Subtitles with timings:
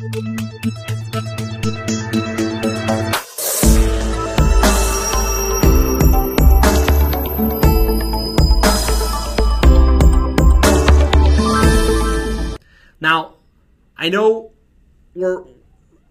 [0.00, 0.10] Now,
[13.96, 14.52] I know
[15.14, 15.42] we're,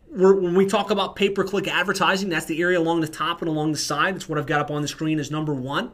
[0.10, 3.42] we're when we talk about pay per click advertising, that's the area along the top
[3.42, 4.16] and along the side.
[4.16, 5.94] That's what I've got up on the screen as number one.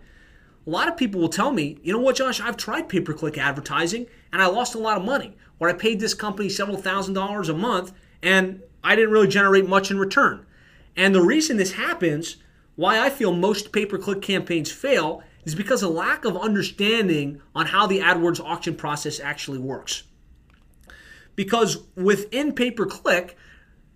[0.66, 3.14] A lot of people will tell me, you know what, Josh, I've tried pay per
[3.14, 5.36] click advertising and I lost a lot of money.
[5.60, 7.92] Or I paid this company several thousand dollars a month
[8.22, 10.46] and I didn't really generate much in return.
[10.96, 12.38] And the reason this happens,
[12.76, 16.38] why I feel most pay per click campaigns fail, is because of a lack of
[16.38, 20.04] understanding on how the AdWords auction process actually works.
[21.36, 23.38] Because within pay per click,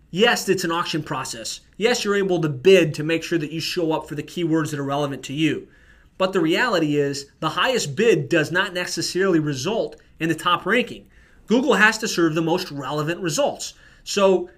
[0.09, 1.61] yes, it's an auction process.
[1.77, 4.71] Yes, you're able to bid to make sure that you show up for the keywords
[4.71, 5.67] that are relevant to you.
[6.17, 11.07] But the reality is, the highest bid does not necessarily result in the top ranking.
[11.45, 13.73] Google has to serve the most relevant results.
[14.03, 14.49] So,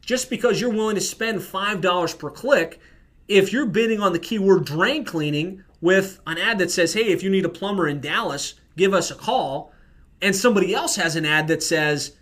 [0.00, 2.80] just because you're willing to spend $5 per click,
[3.26, 7.22] if you're bidding on the keyword drain cleaning with an ad that says, hey, if
[7.22, 9.72] you need a plumber in Dallas, give us a call,
[10.20, 12.12] and somebody else has an ad that says,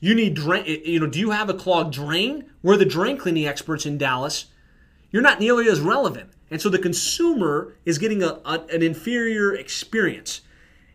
[0.00, 2.50] you need drain, you know, do you have a clogged drain?
[2.62, 4.46] We're the drain cleaning experts in Dallas.
[5.10, 6.30] You're not nearly as relevant.
[6.50, 10.40] And so the consumer is getting a, a, an inferior experience.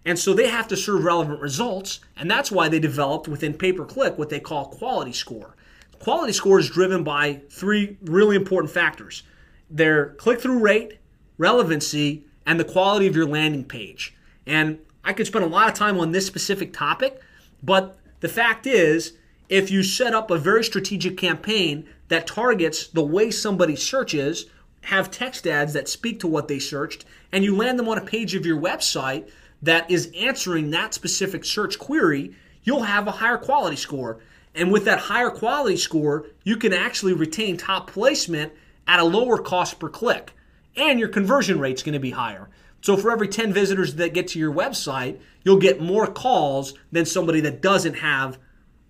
[0.04, 2.00] And so they have to serve relevant results.
[2.16, 5.56] And that's why they developed within pay per click what they call quality score.
[6.00, 9.24] Quality score is driven by three really important factors
[9.68, 11.00] their click through rate,
[11.40, 14.16] relevancy, and the quality of your landing page.
[14.46, 17.20] And I could spend a lot of time on this specific topic,
[17.64, 19.14] but the fact is,
[19.50, 24.46] if you set up a very strategic campaign that targets the way somebody searches,
[24.82, 28.06] have text ads that speak to what they searched, and you land them on a
[28.06, 29.28] page of your website
[29.62, 34.20] that is answering that specific search query, you'll have a higher quality score.
[34.54, 38.54] And with that higher quality score, you can actually retain top placement
[38.88, 40.34] at a lower cost per click.
[40.78, 42.50] And your conversion rate's to be higher.
[42.82, 47.06] So for every 10 visitors that get to your website, you'll get more calls than
[47.06, 48.38] somebody that doesn't have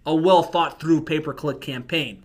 [0.05, 2.24] a well thought through pay per click campaign.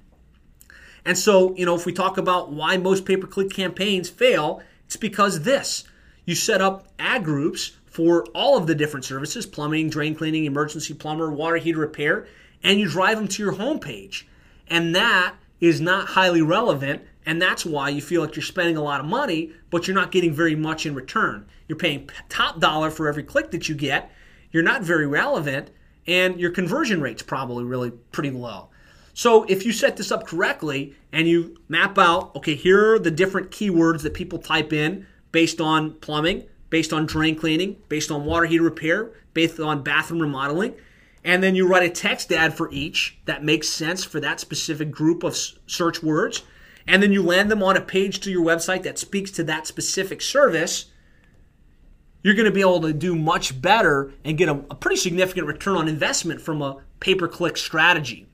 [1.04, 4.62] And so, you know, if we talk about why most pay per click campaigns fail,
[4.86, 5.84] it's because this.
[6.24, 10.94] You set up ad groups for all of the different services plumbing, drain cleaning, emergency
[10.94, 12.26] plumber, water heater repair
[12.62, 14.24] and you drive them to your homepage.
[14.68, 17.02] And that is not highly relevant.
[17.26, 20.10] And that's why you feel like you're spending a lot of money, but you're not
[20.10, 21.46] getting very much in return.
[21.68, 24.10] You're paying top dollar for every click that you get.
[24.52, 25.70] You're not very relevant,
[26.06, 28.70] and your conversion rate's probably really pretty low.
[29.14, 33.10] So if you set this up correctly and you map out, okay, here are the
[33.10, 38.24] different keywords that people type in based on plumbing, based on drain cleaning, based on
[38.24, 40.74] water heater repair, based on bathroom remodeling,
[41.24, 44.90] and then you write a text ad for each that makes sense for that specific
[44.90, 46.42] group of search words,
[46.86, 49.66] and then you land them on a page to your website that speaks to that
[49.66, 50.86] specific service,
[52.22, 55.46] you're going to be able to do much better and get a, a pretty significant
[55.46, 58.26] return on investment from a pay per click strategy.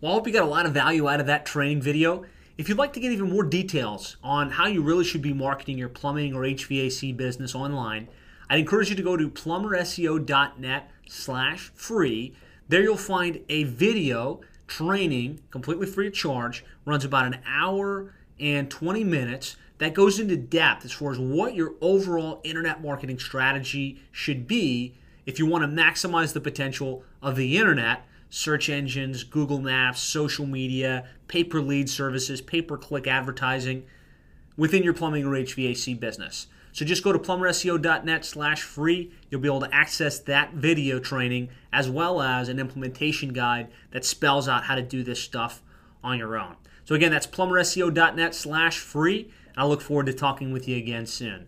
[0.00, 2.24] Well, I hope you got a lot of value out of that training video.
[2.56, 5.76] If you'd like to get even more details on how you really should be marketing
[5.76, 8.08] your plumbing or HVAC business online,
[8.48, 12.32] I'd encourage you to go to plumberseo.net slash free.
[12.66, 18.70] There you'll find a video training, completely free of charge, runs about an hour and
[18.70, 24.00] 20 minutes that goes into depth as far as what your overall internet marketing strategy
[24.12, 24.94] should be
[25.26, 30.46] if you want to maximize the potential of the internet, search engines, Google Maps, social
[30.46, 33.84] media, pay per lead services, pay per click advertising
[34.56, 36.46] within your plumbing or HVAC business.
[36.72, 39.12] So just go to plumberseo.net slash free.
[39.28, 44.04] You'll be able to access that video training as well as an implementation guide that
[44.04, 45.62] spells out how to do this stuff
[46.04, 46.56] on your own.
[46.84, 49.32] So again, that's plumberseo.net slash free.
[49.56, 51.46] I look forward to talking with you again soon.